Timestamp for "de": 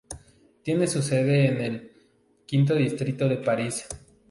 3.29-3.37